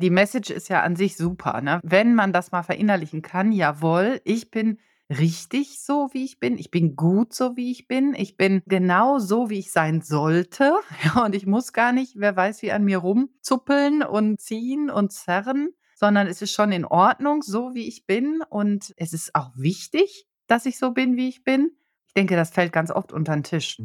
[0.00, 1.78] Die Message ist ja an sich super, ne?
[1.82, 4.78] Wenn man das mal verinnerlichen kann, jawohl, ich bin
[5.10, 6.56] richtig so, wie ich bin.
[6.56, 8.14] Ich bin gut so, wie ich bin.
[8.14, 10.72] Ich bin genau so, wie ich sein sollte.
[11.22, 15.70] Und ich muss gar nicht, wer weiß, wie an mir rumzuppeln und ziehen und zerren,
[15.94, 18.40] sondern es ist schon in Ordnung, so wie ich bin.
[18.48, 21.72] Und es ist auch wichtig, dass ich so bin, wie ich bin.
[22.06, 23.76] Ich denke, das fällt ganz oft unter den Tisch.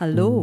[0.00, 0.42] Hallo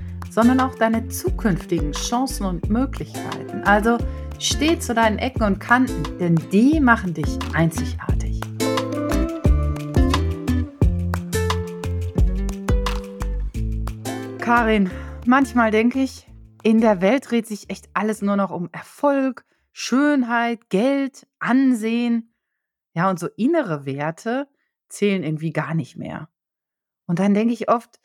[0.31, 3.63] sondern auch deine zukünftigen Chancen und Möglichkeiten.
[3.65, 3.97] Also
[4.39, 8.39] steh zu deinen Ecken und Kanten, denn die machen dich einzigartig.
[14.39, 14.89] Karin,
[15.25, 16.27] manchmal denke ich,
[16.63, 22.33] in der Welt dreht sich echt alles nur noch um Erfolg, Schönheit, Geld, Ansehen.
[22.93, 24.47] Ja, und so innere Werte
[24.87, 26.29] zählen irgendwie gar nicht mehr.
[27.05, 27.99] Und dann denke ich oft,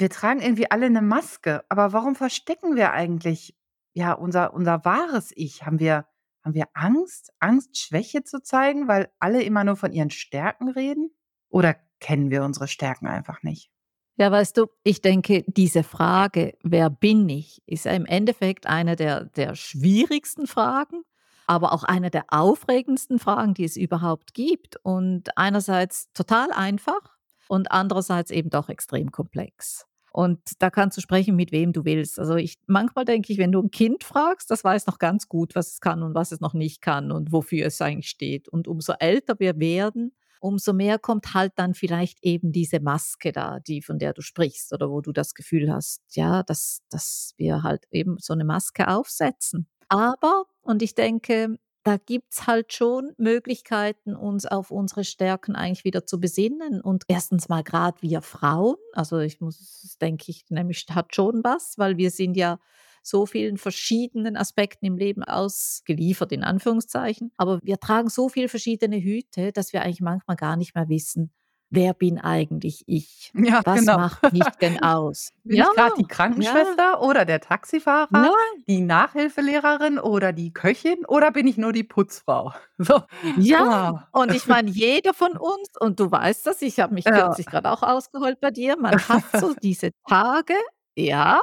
[0.00, 3.56] wir tragen irgendwie alle eine Maske, aber warum verstecken wir eigentlich,
[3.92, 5.64] ja, unser unser wahres Ich?
[5.64, 6.06] Haben wir
[6.44, 7.32] haben wir Angst?
[7.40, 11.10] Angst, Schwäche zu zeigen, weil alle immer nur von ihren Stärken reden?
[11.48, 13.70] Oder kennen wir unsere Stärken einfach nicht?
[14.16, 19.24] Ja, weißt du, ich denke, diese Frage, wer bin ich, ist im Endeffekt eine der
[19.24, 21.02] der schwierigsten Fragen,
[21.46, 27.16] aber auch eine der aufregendsten Fragen, die es überhaupt gibt und einerseits total einfach
[27.48, 29.87] und andererseits eben doch extrem komplex.
[30.12, 32.18] Und da kannst du sprechen, mit wem du willst.
[32.18, 35.54] Also ich, manchmal denke ich, wenn du ein Kind fragst, das weiß noch ganz gut,
[35.54, 38.48] was es kann und was es noch nicht kann und wofür es eigentlich steht.
[38.48, 43.60] Und umso älter wir werden, umso mehr kommt halt dann vielleicht eben diese Maske da,
[43.60, 47.62] die von der du sprichst oder wo du das Gefühl hast, ja, dass, dass wir
[47.62, 49.68] halt eben so eine Maske aufsetzen.
[49.88, 51.58] Aber, und ich denke,
[51.88, 56.82] da gibt es halt schon Möglichkeiten, uns auf unsere Stärken eigentlich wieder zu besinnen.
[56.82, 61.78] Und erstens mal gerade wir Frauen, also ich muss, denke ich, nämlich hat schon was,
[61.78, 62.60] weil wir sind ja
[63.02, 67.32] so vielen verschiedenen Aspekten im Leben ausgeliefert, in Anführungszeichen.
[67.38, 71.32] Aber wir tragen so viele verschiedene Hüte, dass wir eigentlich manchmal gar nicht mehr wissen,
[71.70, 73.30] wer bin eigentlich ich?
[73.34, 73.96] Ja, Was genau.
[73.98, 75.30] macht mich denn aus?
[75.44, 76.98] Bin ja, ich gerade die Krankenschwester ja.
[77.00, 78.64] oder der Taxifahrer, Nein.
[78.68, 82.52] die Nachhilfelehrerin oder die Köchin oder bin ich nur die Putzfrau?
[82.78, 83.02] So.
[83.36, 84.00] Ja, Wow.
[84.22, 87.26] und ich meine, jeder von uns, und du weißt das, ich habe mich Ja.
[87.26, 90.54] kürzlich gerade auch ausgeheult bei dir, man hat so diese Tage,
[90.98, 91.40] ja,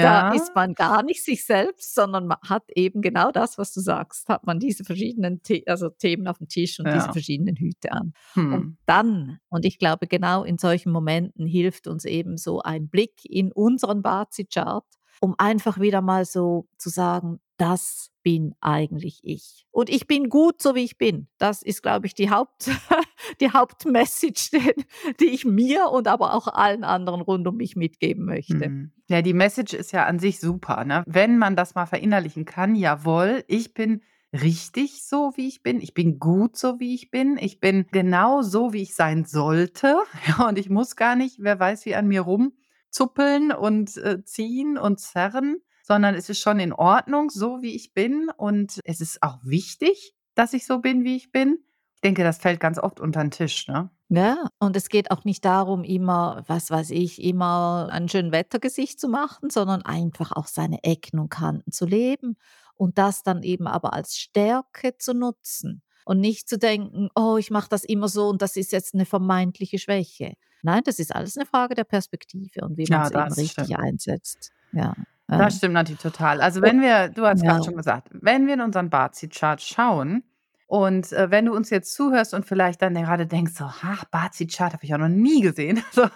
[0.00, 0.28] da Ja.
[0.30, 4.28] ist man gar nicht sich selbst, sondern man hat eben genau das, was du sagst,
[4.28, 7.12] hat man diese verschiedenen The also Themen auf dem Tisch und diese Ja.
[7.12, 8.12] verschiedenen Hüte an.
[8.48, 8.76] Und Hm.
[8.86, 13.52] dann, und ich glaube, genau in solchen Momenten hilft uns eben so ein Blick in
[13.52, 14.84] unseren Bazi-Chart,
[15.20, 19.68] um einfach wieder mal so zu sagen, das bin eigentlich ich.
[19.70, 21.28] Und ich bin gut, so wie ich bin.
[21.38, 22.68] Das ist, glaube ich, die Haupt
[23.40, 24.50] die Hauptmessage,
[25.20, 28.68] die ich mir und aber auch allen anderen rund um mich mitgeben möchte.
[28.68, 28.90] Mhm.
[29.08, 31.04] Ja, die Message ist ja an sich super, ne?
[31.06, 35.80] Wenn man das mal verinnerlichen kann, jawohl, ich bin richtig so, wie ich bin.
[35.80, 37.38] Ich bin gut so, wie ich bin.
[37.38, 39.98] Ich bin genau so, wie ich sein sollte.
[40.26, 44.78] Ja, und ich muss gar nicht, wer weiß, wie an mir rumzuppeln und äh, ziehen
[44.78, 48.28] und zerren, sondern es ist schon in Ordnung, so wie ich bin.
[48.36, 51.58] Und es ist auch wichtig, dass ich so bin, wie ich bin.
[51.94, 53.90] Ich denke, das fällt ganz oft unter den Tisch, ne?
[54.08, 59.00] Ja, und es geht auch nicht darum, immer, was weiß ich, immer ein schön Wettergesicht
[59.00, 62.36] zu machen, sondern einfach auch seine Ecken und Kanten zu leben
[62.74, 67.50] und das dann eben aber als Stärke zu nutzen und nicht zu denken, oh, ich
[67.50, 70.34] mache das immer so und das ist jetzt eine vermeintliche Schwäche.
[70.62, 73.64] Nein, das ist alles eine Frage der Perspektive und wie man Ja, es eben richtig
[73.64, 73.80] stimmt.
[73.80, 74.50] einsetzt.
[74.72, 74.94] Ja.
[75.28, 76.40] Das stimmt natürlich total.
[76.40, 77.64] Also, wenn wir du hast gerade ja.
[77.64, 80.22] schon gesagt, wenn wir in unseren Bazi-Chart schauen
[80.66, 84.72] und, äh, wenn du uns jetzt zuhörst und vielleicht dann gerade denkst so: „Ach, Bazi-Chart
[84.72, 86.06] habe ich auch noch nie gesehen.“ So,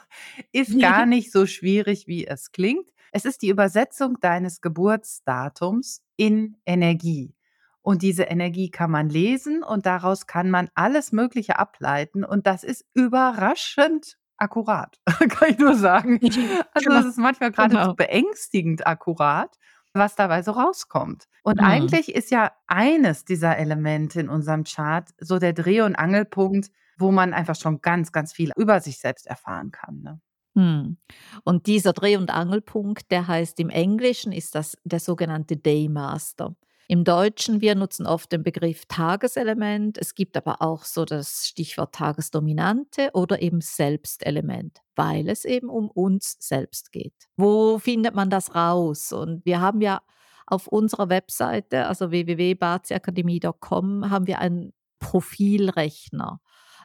[0.53, 2.89] ist gar nicht so schwierig, wie es klingt.
[3.13, 7.35] Es ist die Übersetzung deines Geburtsdatums in Energie.
[7.83, 12.63] Und diese Energie kann man lesen und daraus kann man alles Mögliche ableiten und das
[12.63, 14.99] ist überraschend akkurat,
[15.31, 16.19] kann ich nur sagen.
[16.75, 17.95] Also, es ist manchmal geradezu genau.
[17.95, 19.57] beängstigend akkurat,
[19.95, 21.27] was dabei so rauskommt.
[21.43, 21.67] Und Mhm.
[21.67, 27.11] eigentlich ist ja eines dieser Elemente in unserem Chart so der Dreh und Angelpunkt, wo
[27.13, 30.21] man einfach schon ganz, ganz viel über sich selbst erfahren kann, ne?
[30.55, 30.97] Mhm.
[31.45, 36.57] Und dieser Dreh und Angelpunkt, der heißt im Englischen ist das der sogenannte Daymaster.
[36.91, 39.97] Im Deutschen, wir nutzen oft den Begriff Tageselement.
[39.97, 45.89] Es gibt aber auch so das Stichwort Tagesdominante oder eben Selbstelement, weil es eben um
[45.89, 47.15] uns selbst geht.
[47.37, 49.13] Wo findet man das raus?
[49.13, 50.03] Und wir haben ja
[50.47, 56.41] auf unserer Webseite, also www.baziakademie.com, haben wir einen Profilrechner.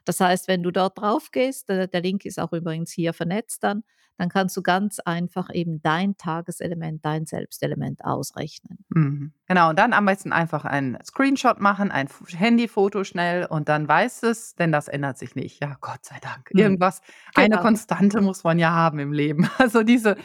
[0.06, 3.63] Das heißt, wenn du dort drauf gehst, der, der Link ist auch übrigens hier vernetzt
[3.63, 3.84] dann,
[4.18, 8.86] dann kannst du ganz einfach eben dein Tageselement, dein Selbstelement ausrechnen.
[8.90, 9.34] Mhm.
[9.48, 14.24] Genau, und dann am besten einfach einen Screenshot machen, ein Handyfoto schnell und dann weißt
[14.24, 15.62] es, denn das ändert sich nicht.
[15.62, 16.50] Ja, Gott sei Dank.
[16.54, 16.60] Mhm.
[16.60, 17.02] Irgendwas,
[17.34, 17.46] genau.
[17.46, 19.50] eine Konstante muss man ja haben im Leben.
[19.66, 20.16] Also diese,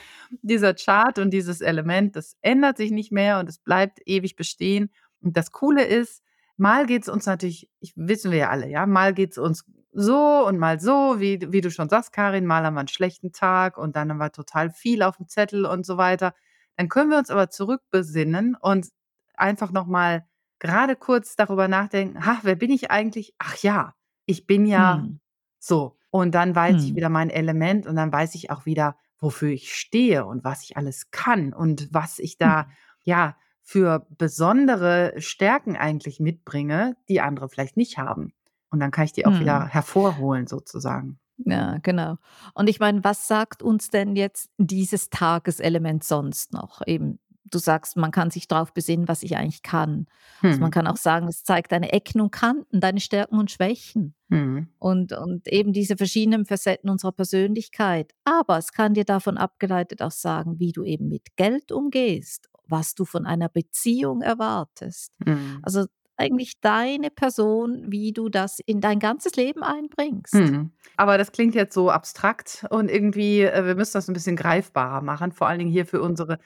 [0.42, 4.90] dieser Chart und dieses Element, das ändert sich nicht mehr und es bleibt ewig bestehen.
[5.22, 6.22] Und das Coole ist,
[6.60, 9.64] mal geht es uns natürlich, ich, wissen wir ja alle, ja, mal geht es uns
[9.92, 13.32] so und mal so, wie, wie du schon sagst, Karin, mal haben wir einen schlechten
[13.32, 16.34] Tag und dann haben wir total viel auf dem Zettel und so weiter.
[16.76, 18.88] Dann können wir uns aber zurückbesinnen und
[19.34, 20.26] einfach nochmal
[20.58, 23.34] gerade kurz darüber nachdenken, ach, wer bin ich eigentlich?
[23.38, 23.94] Ach ja,
[24.26, 25.20] ich bin ja hm.
[25.58, 25.96] so.
[26.10, 26.84] Und dann weiß hm.
[26.84, 30.62] ich wieder mein Element und dann weiß ich auch wieder, wofür ich stehe und was
[30.62, 32.70] ich alles kann und was ich da, hm.
[33.04, 33.36] ja,
[33.70, 38.32] für besondere Stärken eigentlich mitbringe, die andere vielleicht nicht haben.
[38.68, 39.68] Und dann kann ich die auch wieder hm.
[39.68, 41.20] hervorholen sozusagen.
[41.36, 42.16] Ja, genau.
[42.54, 46.80] Und ich meine, was sagt uns denn jetzt dieses Tageselement sonst noch?
[46.84, 50.06] Eben, du sagst, man kann sich darauf besinnen, was ich eigentlich kann.
[50.42, 50.72] Also man hm.
[50.72, 54.68] kann auch sagen, es zeigt deine Ecken und Kanten, deine Stärken und Schwächen Hm.
[54.78, 58.14] und, und eben diese verschiedenen Facetten unserer Persönlichkeit.
[58.24, 62.94] Aber es kann dir davon abgeleitet auch sagen, wie du eben mit Geld umgehst was
[62.94, 65.12] du von einer Beziehung erwartest.
[65.24, 65.60] Mhm.
[65.62, 65.86] Also
[66.20, 70.34] eigentlich deine Person, wie du das in dein ganzes Leben einbringst.
[70.34, 70.70] Mhm.
[70.96, 75.00] Aber das klingt jetzt so abstrakt und irgendwie, äh, wir müssen das ein bisschen greifbarer
[75.00, 76.38] machen, vor allen Dingen hier für unsere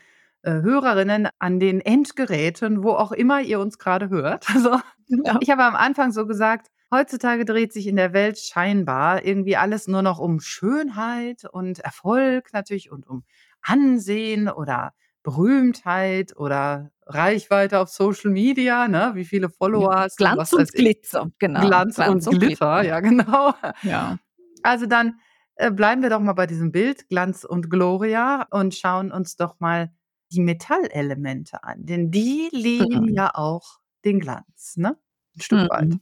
[0.43, 4.47] äh, Hörerinnen an den Endgeräten, wo auch immer ihr uns gerade hört.
[4.55, 4.79] Also,
[5.09, 5.39] ja.
[5.41, 9.89] Ich habe am Anfang so gesagt, heutzutage dreht sich in der Welt scheinbar irgendwie alles
[9.89, 13.25] nur noch um Schönheit und Erfolg natürlich und um
[13.61, 14.93] Ansehen oder
[15.25, 19.13] Berühmtheit oder Reichweite auf Social Media, ne?
[19.15, 20.25] Wie viele Follower ja, hast du?
[20.25, 21.67] Glanz und Glitzer, genau.
[21.67, 23.55] Glanz, Glanz und, und Glitter, Glitter, ja, genau.
[23.83, 24.19] Ja.
[24.63, 25.19] Also dann
[25.57, 29.59] äh, bleiben wir doch mal bei diesem Bild, Glanz und Gloria, und schauen uns doch
[29.61, 29.91] mal
[30.31, 31.85] die Metallelemente an.
[31.85, 33.15] Denn die lieben mhm.
[33.15, 34.97] ja auch den Glanz, ne?
[35.37, 35.69] Ein Stück mhm.
[35.71, 35.95] weit.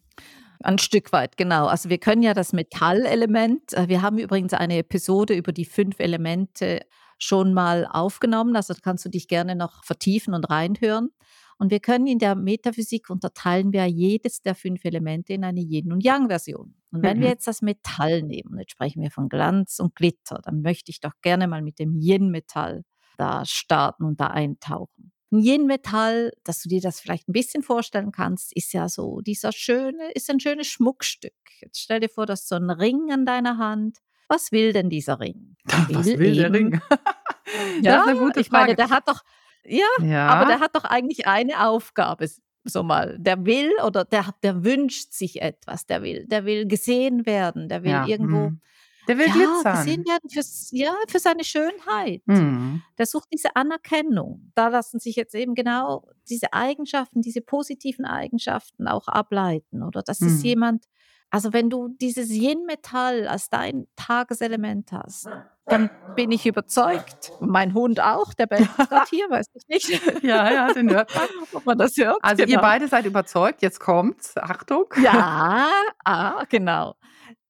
[0.65, 1.67] Ein Stück weit, genau.
[1.67, 6.01] Also wir können ja das Metallelement, äh, wir haben übrigens eine Episode über die fünf
[6.01, 6.81] Elemente
[7.23, 8.57] schon mal aufgenommen.
[8.57, 11.11] Also kannst du dich gerne noch vertiefen und reinhören.
[11.59, 15.93] Und wir können in der Metaphysik unterteilen wir jedes der fünf Elemente in eine Yin-
[15.93, 16.75] und Yang-Version.
[16.91, 17.23] Und wenn mhm.
[17.23, 21.01] wir jetzt das Metall nehmen, jetzt sprechen wir von Glanz und Glitter, dann möchte ich
[21.01, 22.83] doch gerne mal mit dem Yin-Metall
[23.17, 25.13] da starten und da eintauchen.
[25.31, 29.53] Ein Yin-Metall, dass du dir das vielleicht ein bisschen vorstellen kannst, ist ja so dieser
[29.53, 31.33] schöne, ist ein schönes Schmuckstück.
[31.61, 33.99] Jetzt stell dir vor, dass so ein Ring an deiner Hand
[34.33, 35.52] was will denn dieser Ring?
[35.65, 36.81] Was will, will der Ring?
[37.83, 38.65] ja, das ist eine gute ich Frage.
[38.65, 39.23] meine, der hat doch,
[39.65, 42.29] ja, ja, aber der hat doch eigentlich eine Aufgabe.
[42.65, 47.27] So mal, der will oder der, der wünscht sich etwas, der will, der will gesehen
[47.27, 48.47] werden, der will ja, irgendwo.
[48.47, 48.61] Hm.
[49.09, 49.77] Der will ja, glitzern.
[49.79, 50.43] gesehen werden für,
[50.77, 52.23] ja, für seine Schönheit.
[52.27, 52.83] Mhm.
[52.99, 54.53] Der sucht diese Anerkennung.
[54.55, 59.83] Da lassen sich jetzt eben genau diese Eigenschaften, diese positiven Eigenschaften auch ableiten.
[59.83, 60.29] Oder das mhm.
[60.29, 60.85] ist jemand,
[61.33, 65.31] also wenn du dieses Yin-Metall als dein Tageselement hast,
[65.65, 67.33] dann bin ich überzeugt.
[67.41, 70.03] Mein Hund auch, der bellt gerade hier, weiß ich nicht.
[70.23, 71.29] Ja, ja, den hört man.
[71.55, 72.19] Ob man das hört.
[72.21, 72.59] Also genau.
[72.59, 74.93] ihr beide seid überzeugt, jetzt kommt's, Achtung.
[75.03, 75.71] Ja,
[76.05, 76.97] ah, genau.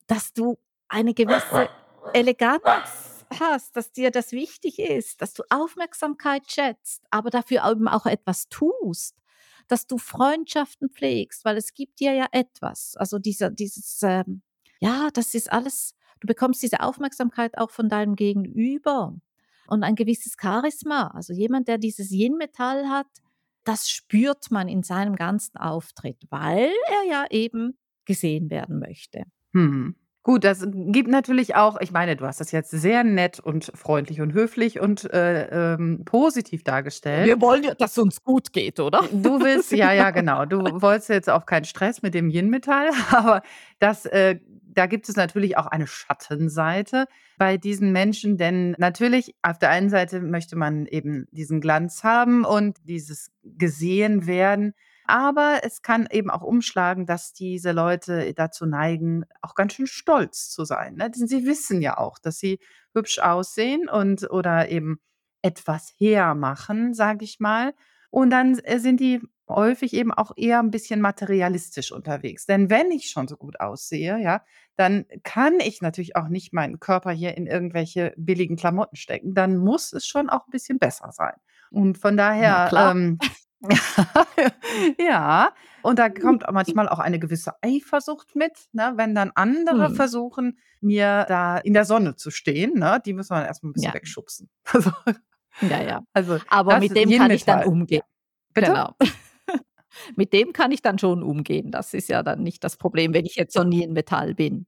[0.07, 0.57] Dass du
[0.89, 1.69] eine gewisse
[2.12, 2.62] Eleganz
[3.41, 8.49] hast, dass dir das wichtig ist, dass du Aufmerksamkeit schätzt, aber dafür eben auch etwas
[8.49, 9.17] tust
[9.73, 12.95] dass du Freundschaften pflegst, weil es gibt dir ja etwas.
[12.99, 14.43] Also dieser, dieses, ähm,
[14.81, 19.17] ja, das ist alles, du bekommst diese Aufmerksamkeit auch von deinem Gegenüber
[19.69, 21.07] und ein gewisses Charisma.
[21.14, 23.07] Also jemand, der dieses Yin-Metall hat,
[23.64, 29.23] das spürt man in seinem ganzen Auftritt, weil er ja eben gesehen werden möchte.
[29.55, 29.97] Hm.
[30.25, 34.21] Gut, das gibt natürlich auch ich meine, du hast das jetzt sehr nett und freundlich
[34.21, 37.26] und höflich und, äh, ähm, positiv dargestellt.
[37.26, 39.02] Wir wollen ja, dass es uns gut geht, oder?
[39.11, 40.45] Du willst ja, ja, genau.
[40.45, 43.43] Du wolltest jetzt auch keinen Stress mit dem Yin-Metall, aber
[43.81, 44.38] das, äh
[44.75, 49.91] da gibt es natürlich auch eine Schattenseite bei diesen Menschen, denn natürlich auf der einen
[49.91, 54.75] Seite möchte man eben diesen Glanz haben und dieses gesehen werden.
[55.12, 60.49] Aber es kann eben auch umschlagen, dass diese Leute dazu neigen, auch ganz schön stolz
[60.49, 60.95] zu sein.
[60.95, 61.11] Ne?
[61.12, 62.61] Sie wissen ja auch, dass sie
[62.95, 65.00] hübsch aussehen und oder eben
[65.42, 67.75] etwas hermachen, sage ich mal.
[68.09, 72.47] Und dann äh, sind die häufig eben auch eher ein bisschen materialistisch unterwegs.
[72.47, 74.42] Denn wenn ich schon so gut aussehe, ja,
[74.76, 79.35] dann kann ich natürlich auch nicht meinen Körper hier in irgendwelche billigen Klamotten stecken.
[79.35, 81.35] Dann muss es schon auch ein bisschen besser sein.
[81.71, 83.19] Und von daher, ähm,
[84.99, 85.52] ja,
[85.83, 89.95] und da kommt manchmal auch eine gewisse Eifersucht mit, ne, wenn dann andere Mhm.
[89.95, 93.00] versuchen, mir da in der Sonne zu stehen, ne?
[93.04, 93.95] Die muss man erst mal 'n bisschen Ja.
[93.95, 94.49] wegschubsen.
[94.75, 94.90] Also
[95.61, 96.00] Ja, ja.
[96.12, 97.69] also, Aber mit dem kann ich dann Metall.
[97.69, 98.02] umgehen.
[98.54, 98.73] Bitte?
[98.73, 98.95] Genau.
[100.16, 101.71] Mit dem kann ich dann schon umgehen.
[101.73, 104.66] Das ist ja dann nicht das Problem, wenn ich jetzt so nie in Metall bin.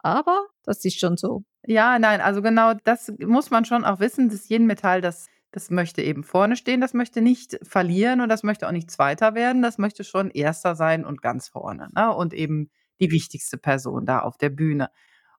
[0.00, 1.44] Aber das ist schon so.
[1.66, 4.28] Ja, nein, also genau das muss man schon auch wissen.
[4.30, 8.66] Das Yin-Metall, das das möchte eben vorne stehen, das möchte nicht verlieren und das möchte
[8.68, 9.62] auch nicht Zweiter werden.
[9.62, 12.14] Das möchte schon Erster sein und ganz vorne, ne?
[12.14, 14.90] Und eben die wichtigste Person da auf der Bühne.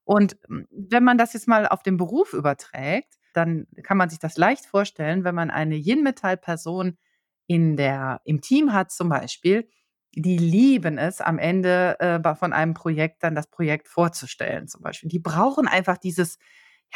[0.04, 4.20] Und, hm, wenn man das jetzt mal auf den Beruf überträgt, dann kann man sich
[4.20, 6.98] das leicht vorstellen, wenn man eine Yin-Metall-Person
[7.48, 9.68] im Team hat zum Beispiel,
[10.16, 15.10] die lieben es am Ende, äh, von einem Projekt dann das Projekt vorzustellen zum Beispiel.
[15.10, 16.38] Die brauchen einfach dieses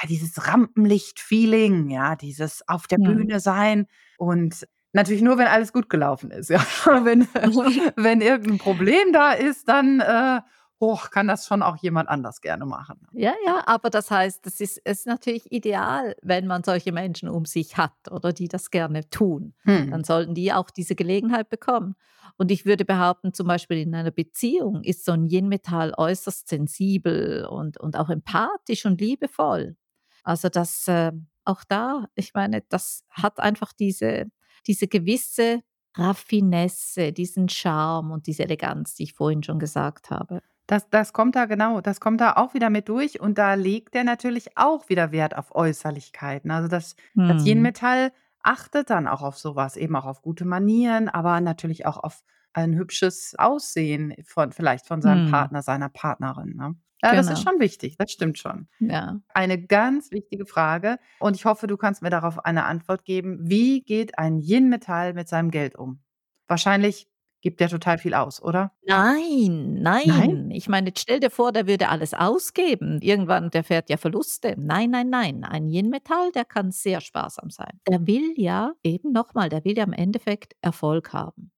[0.02, 3.34] ja, dieses Rampenlicht-Feeling, ja, dieses auf der Mhm.
[3.38, 6.60] Bühne sein und natürlich nur, wenn alles gut gelaufen ist, ja.
[6.86, 7.28] Wenn
[7.98, 10.42] wenn irgend 'n Problem da ist, dann, äh,
[10.80, 13.08] oh, kann das schon auch jemand anders gerne machen.
[13.16, 17.46] Ja, ja, aber das heißt, es ist ist natürlich ideal, wenn man solche Menschen um
[17.46, 19.54] sich hat oder die das gerne tun.
[19.90, 20.04] Dann Mhm.
[20.04, 21.96] sollten die auch diese Gelegenheit bekommen.
[22.38, 27.46] Und ich würde behaupten, zum Beispiel in einer Beziehung ist so 'n Yin-Metall äußerst sensibel
[27.46, 29.76] und und auch empathisch und liebevoll.
[30.24, 34.28] Also, das, ähm auch da, ich meine, das hat einfach diese
[34.66, 35.62] diese gewisse
[35.98, 40.42] Raffinesse, diesen Charme und diese Eleganz, die ich vorhin schon gesagt habe.
[40.68, 43.96] Das das kommt da genau das kommt da auch wieder mit durch und da legt
[43.96, 46.52] er natürlich auch wieder Wert auf Äußerlichkeiten.
[46.52, 47.44] Also, das das Mhm.
[47.46, 48.12] Yin-Metall
[48.42, 52.24] achtet dann auch auf so was, eben auch auf gute Manieren, aber natürlich auch auf
[52.54, 55.24] ein hübsches Aussehen von vielleicht von seinem Mhm.
[55.24, 56.76] Partner, seiner Partnerin, ne?
[57.04, 57.52] Ja, das ist Genau.
[57.52, 58.68] schon wichtig, das stimmt schon.
[58.80, 59.20] Ja.
[59.34, 63.40] Eine ganz wichtige Frage und ich hoffe, du kannst mir darauf eine Antwort geben.
[63.42, 66.02] Wie geht ein Yin-Metall mit seinem Geld um?
[66.48, 67.08] Wahrscheinlich
[67.42, 68.72] gibt der total viel aus, oder?
[68.86, 70.04] Nein, Nein?
[70.06, 70.52] nein.
[70.52, 73.02] Ich meine, stell dir vor, der würde alles ausgeben.
[73.02, 74.56] Irgendwann der fährt ja Verluste.
[74.58, 75.44] Nein, nein, nein.
[75.44, 77.82] Ein Yin-Metall, der kann sehr sparsam sein.
[77.90, 81.52] Der will ja eben noch mal, der will ja im Endeffekt Erfolg haben.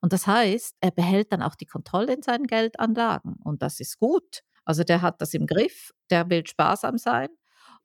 [0.00, 3.98] Und das heißt, er behält dann auch die Kontrolle in seinen Geldanlagen und das ist
[3.98, 4.42] gut.
[4.64, 7.28] Also, der hat das im Griff, der will sparsam sein,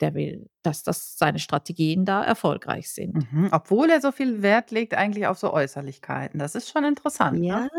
[0.01, 3.27] der will, dass das seine Strategien da erfolgreich sind.
[3.31, 6.39] Mhm, obwohl er so viel Wert legt eigentlich auf so Äußerlichkeiten.
[6.39, 7.69] Das ist schon interessant, ne?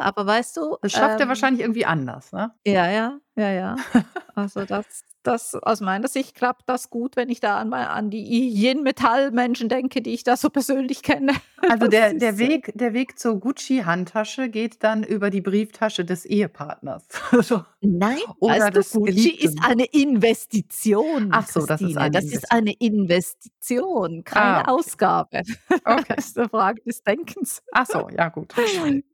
[0.00, 2.52] Aber weißt du, Das schafft er ähm wahrscheinlich irgendwie anders, ne?
[2.66, 3.76] Ja, ja, ja, ja.
[4.34, 8.22] Also, das das aus meiner Sicht klappt das gut, wenn ich da an an die
[8.50, 11.32] Yin-Metall-Menschen denke, die ich da so persönlich kenne.
[11.70, 16.24] Also, der der ist, Weg der Weg zur Gucci-Handtasche geht dann über die Brieftasche des
[16.24, 17.06] Ehepartners,
[17.42, 17.64] so.
[17.80, 19.60] Nein, Oder weißt du, Gucci ist Geliebten.
[19.60, 22.00] eine Investition, Ach so, das ist Christine.
[22.00, 22.50] eine Das ist Investition.
[22.50, 24.70] eine Investition, Ah, keine okay.
[24.70, 25.42] Ausgabe.
[25.84, 26.14] Okay.
[26.16, 27.62] Das ist 'ne Frage des Denkens.
[27.72, 28.54] Ach so, ja gut.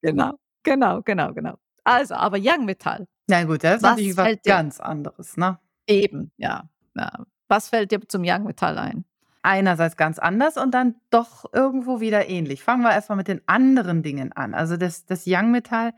[0.03, 0.33] Genau,
[0.65, 1.55] genau, genau, genau.
[1.85, 3.07] Also, aber Young-Metall.
[3.29, 5.59] Na gut, das ist Was natürlich was fällt dir ganz anderes, ne?
[5.89, 7.11] Eben, ja, ja.
[7.49, 9.05] Was fällt dir zum Young-Metall ein?
[9.43, 12.63] Einerseits ganz anders und dann doch irgendwo wieder ähnlich.
[12.63, 14.55] Fangen wir erst mal mit den anderen Dingen an.
[14.55, 15.93] Also, das das Young-Metall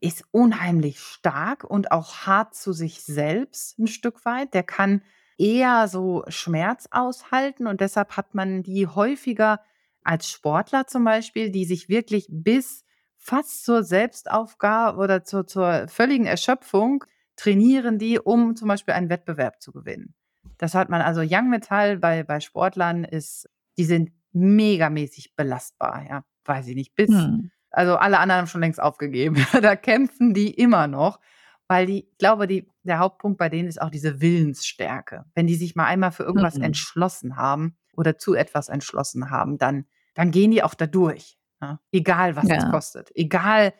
[0.00, 4.54] ist unheimlich stark und auch hart zu sich selbst 'n Stück weit.
[4.54, 5.02] Der kann
[5.38, 9.60] eher so Schmerz aushalten und deshalb hat man die häufiger
[10.04, 12.84] als Sportler zum Beispiel, die sich wirklich bis
[13.22, 17.04] fast zur Selbstaufgabe oder zur zur völligen Erschöpfung
[17.36, 20.14] trainieren die, um zum Beispiel einen Wettbewerb zu gewinnen.
[20.58, 23.48] Das hat man also Young-Metall bei bei Sportlern ist
[23.78, 26.24] die sind megamäßig belastbar, ja.
[26.44, 27.50] Weiß ich nicht, bis Mhm.
[27.70, 29.36] also, alle anderen haben schon längst aufgegeben.
[29.62, 31.20] Da kämpfen die immer noch,
[31.68, 35.24] weil die ich glaube, die der Hauptpunkt bei denen ist auch diese Willensstärke.
[35.34, 36.64] Wenn die sich mal einmal für irgendwas Mhm.
[36.64, 41.78] entschlossen haben oder zu etwas entschlossen haben, dann dann gehen die auch da durch, ne?
[41.92, 42.70] Egal, was es Ja.
[42.70, 43.10] kostet.
[43.16, 43.72] Egal,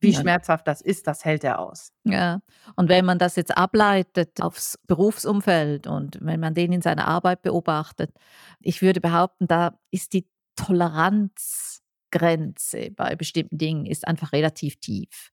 [0.00, 0.20] wie Ja.
[0.20, 1.92] schmerzhaft das ist, das hält er aus.
[2.04, 2.40] Ja,
[2.76, 7.42] und wenn man das jetzt ableitet aufs Berufsumfeld und wenn man den in seiner Arbeit
[7.42, 8.12] beobachtet,
[8.60, 10.28] ich würde behaupten, da ist die
[12.10, 15.30] Toleranzgrenze bei bestimmten Dingen ist einfach relativ tief.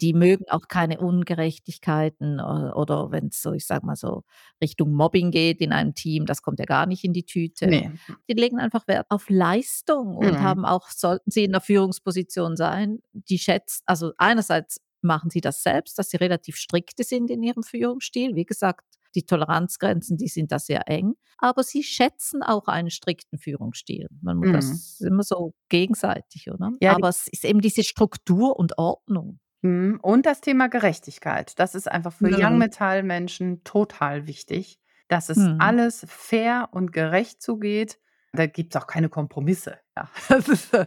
[0.00, 4.24] Die mögen auch keine Ungerechtigkeiten o oder wenn's so, ich sage mal so,
[4.62, 7.76] Richtung Mobbing geht in einem Team, das kommt ja gar nicht in die Tüte.
[7.76, 7.98] Ne.
[8.28, 10.40] Die legen einfach Wert auf Leistung und Mhm.
[10.40, 15.62] haben auch sollten sie in 'ner Führungsposition sein, die schätzt also einerseits machen sie das
[15.62, 18.34] selbst, dass sie relativ strikte sind in ihrem Führungsstil.
[18.34, 23.38] Wie gesagt, Die Toleranzgrenzen, die sind da sehr eng, aber sie schätzen auch einen strikten
[23.38, 24.08] Führungsstil.
[24.20, 24.52] Man, mhm.
[24.52, 26.72] Das ist immer so gegenseitig, oder?
[26.80, 29.40] Ja, aber es ist eben diese Struktur und Ordnung.
[29.62, 29.98] Mhm.
[30.02, 31.58] Und das Thema Gerechtigkeit.
[31.58, 32.44] Das ist einfach für mhm.
[32.44, 35.56] Young Metal-Menschen total wichtig, dass es mhm.
[35.60, 37.98] alles fair und gerecht zugeht.
[38.32, 39.78] Da gibt es auch keine Kompromisse.
[39.96, 40.86] Ja, ist, äh,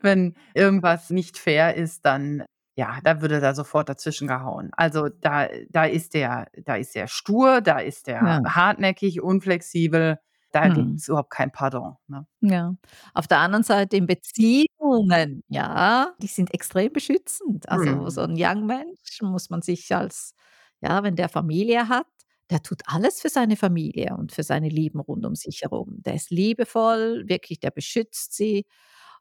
[0.00, 2.44] wenn irgendwas nicht fair ist, dann
[2.80, 4.70] ja, da würde er sofort dazwischen gehauen.
[4.72, 8.54] Also da, da ist der, da ist der stur, da ist der ja.
[8.54, 10.18] hartnäckig, unflexibel.
[10.50, 10.74] Da hm.
[10.74, 11.96] gibt es überhaupt kein Pardon.
[12.08, 12.26] Ne?
[12.40, 12.74] Ja.
[13.12, 17.68] Auf der anderen Seite in Beziehungen, ja, die sind extrem beschützend.
[17.68, 18.08] Also hm.
[18.08, 20.32] so ein Young Mensch muss man sich als,
[20.80, 22.06] ja, wenn der Familie hat,
[22.48, 25.98] der tut alles für seine Familie und für seine Lieben rund um sich herum.
[25.98, 28.64] Der ist liebevoll, wirklich, der beschützt sie.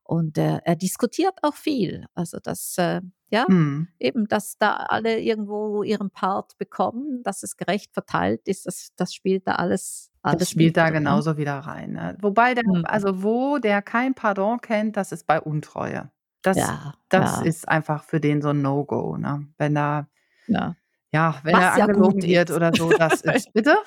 [0.03, 2.05] Und äh, er diskutiert auch viel.
[2.15, 3.01] Also, dass, äh,
[3.31, 3.87] ja, mhm.
[3.99, 9.13] eben, dass da alle irgendwo ihren Part bekommen, dass es gerecht verteilt ist, das, das
[9.13, 10.11] spielt da alles.
[10.23, 10.93] alles das spielt da drin.
[10.93, 10.99] Ne?
[10.99, 11.93] genauso wieder rein.
[11.93, 12.17] Ne?
[12.21, 12.85] Wobei, der, mhm.
[12.85, 16.09] also wo der kein Pardon kennt, das ist bei Untreue.
[16.41, 17.45] Das, ja, das ja.
[17.45, 19.17] ist einfach für den so ein No-Go.
[19.17, 19.47] Ne?
[19.57, 20.07] Wenn da,
[20.47, 20.75] ja,
[21.11, 23.77] ja wenn Was er angelogen wird oder so, das ist, bitte?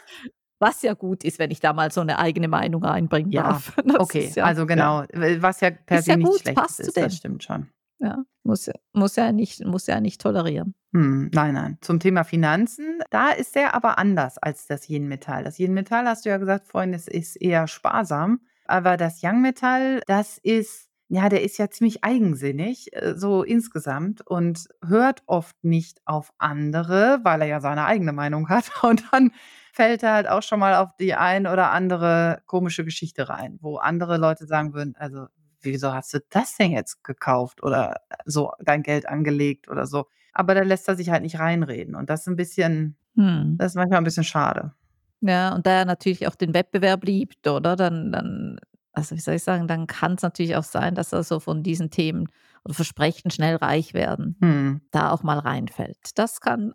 [0.61, 3.75] Was ja gut ist, wenn ich da mal so eine eigene Meinung reinbringen ja, darf.
[3.85, 5.05] Das okay, also genau,
[5.39, 7.69] was ja per se nicht gut, schlecht passt ist, das stimmt schon.
[8.03, 10.75] Ja, muss, muss, er nicht, muss er nicht tolerieren.
[10.93, 11.79] Hm, nein, nein.
[11.83, 15.45] Zum Thema Finanzen, da ist er aber anders als das Yin-Metall.
[15.45, 18.41] Das Yin-Metall, hast du ja gesagt es ist eher sparsam.
[18.67, 24.67] Aber das Yang-Metall, das ist ja, der ist ja ziemlich eigensinnig, äh, so insgesamt und
[24.83, 28.71] hört oft nicht auf andere, weil er ja seine eigene Meinung hat.
[28.83, 29.31] Und dann
[29.75, 33.77] fällt er halt auch schon mal auf die ein oder andere komische Geschichte rein, wo
[33.77, 35.27] andere Leute sagen würden, also
[35.63, 40.07] wieso hast du das denn jetzt gekauft oder so dein Geld angelegt oder so.
[40.33, 41.95] Aber da lässt er sich halt nicht reinreden.
[41.95, 43.57] Und das ist ein bisschen, hm.
[43.59, 44.73] das ist manchmal ein bisschen schade.
[45.21, 47.77] Ja, und da er natürlich auch den Wettbewerb liebt, oder?
[47.77, 48.59] Dann, dann
[48.93, 51.63] also wie soll ich sagen, dann kann es natürlich auch sein, dass er so von
[51.63, 52.29] diesen Themen
[52.65, 54.81] oder Versprechen schnell reich werden, hm.
[54.91, 55.99] da auch mal reinfällt.
[56.17, 56.73] Das kann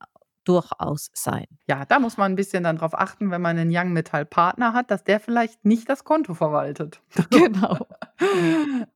[0.48, 1.46] durchaus sein.
[1.67, 4.74] Ja, da muss man ein bisschen dann drauf achten, wenn man einen Young Metall Partner
[4.74, 7.01] hat, dass der vielleicht nicht das Konto verwaltet.
[7.29, 7.85] Genau.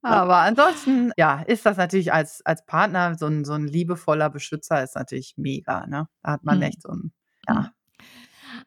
[0.01, 4.83] Aber ansonsten, ja, ist das natürlich als, als Partner so ein, so ein liebevoller Beschützer
[4.83, 5.85] ist natürlich mega.
[5.87, 6.07] Ne?
[6.23, 6.63] Da hat man hm.
[6.63, 7.11] echt so ein,
[7.47, 7.71] ja.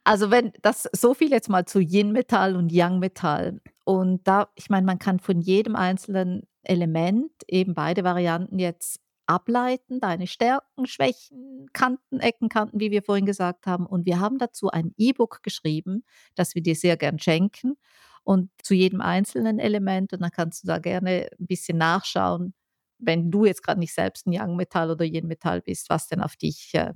[0.02, 4.48] Also wenn das so viel jetzt mal zu Yin Metall und Yang Metall und da,
[4.54, 10.86] ich meine, man kann von jedem einzelnen Element eben beide Varianten jetzt ableiten, deine Stärken,
[10.86, 13.86] Schwächen, Kanten, Ecken, Kanten, wie wir vorhin gesagt haben.
[13.86, 17.76] Und wir haben dazu ein E-Book geschrieben, das wir dir sehr gern schenken.
[18.24, 22.54] Und zu jedem einzelnen Element, und dann kannst du da gerne ein bisschen nachschauen,
[22.98, 26.20] wenn du jetzt gerade nicht selbst ein Young Metall oder Yin Metall bist, was denn
[26.20, 26.92] auf dich äh,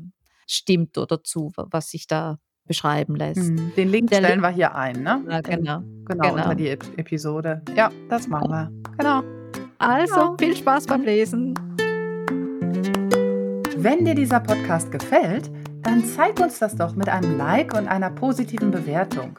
[0.46, 3.50] stimmt oder zu, was sich da beschreiben lässt.
[3.50, 3.72] Mhm.
[3.76, 5.24] Den Link Der stellen Link, wir hier ein, ne?
[5.28, 5.80] Ja, genau.
[6.04, 6.34] Genau, genau.
[6.34, 7.62] unter die Episode.
[7.76, 8.70] Ja, das machen wir.
[8.96, 9.22] Genau.
[9.78, 10.36] Also, genau.
[10.38, 11.54] viel Spaß beim Lesen.
[13.76, 15.50] Wenn dir dieser Podcast gefällt,
[15.82, 19.38] dann zeig uns das doch mit einem Like und einer positiven Bewertung.